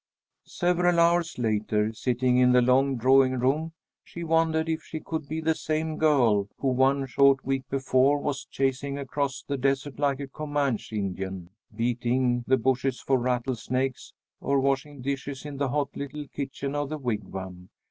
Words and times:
Several 0.47 0.99
hours 0.99 1.37
later, 1.37 1.93
sitting 1.93 2.37
in 2.37 2.53
the 2.53 2.61
long 2.63 2.97
drawing 2.97 3.33
room, 3.37 3.73
she 4.03 4.23
wondered 4.23 4.67
if 4.67 4.81
she 4.81 4.99
could 4.99 5.27
be 5.27 5.39
the 5.41 5.53
same 5.53 5.97
girl 5.99 6.47
who 6.57 6.69
one 6.69 7.05
short 7.05 7.45
week 7.45 7.69
before 7.69 8.17
was 8.17 8.45
chasing 8.49 8.97
across 8.97 9.43
the 9.43 9.57
desert 9.59 9.99
like 9.99 10.19
a 10.19 10.27
Comanche 10.27 10.97
Indian, 10.97 11.51
beating 11.75 12.43
the 12.47 12.57
bushes 12.57 12.99
for 12.99 13.19
rattlesnakes, 13.19 14.11
or 14.39 14.59
washing 14.59 15.03
dishes 15.03 15.45
in 15.45 15.57
the 15.57 15.69
hot 15.69 15.95
little 15.95 16.27
kitchen 16.29 16.73
of 16.73 16.89
the 16.89 16.97
Wigwam. 16.97 17.69